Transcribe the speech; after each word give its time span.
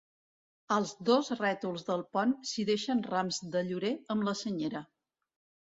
Als 0.75 0.93
dos 1.09 1.29
rètols 1.41 1.85
del 1.91 2.01
pont 2.17 2.33
s'hi 2.53 2.67
deixen 2.71 3.05
rams 3.13 3.41
de 3.57 3.65
llorer 3.71 3.95
amb 4.17 4.29
la 4.31 4.37
senyera. 4.43 4.85